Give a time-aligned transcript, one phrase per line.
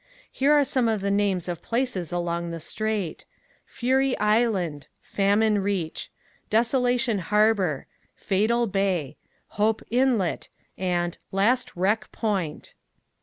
[0.31, 3.23] Here are some of the names of places along the Strait:
[3.67, 6.09] "Fury Island," "Famine Reach,"
[6.49, 7.85] "Desolation Harbor,"
[8.15, 9.17] "Fatal Bay,"
[9.61, 12.73] "Hope Inlet," and "Last Wreck Point."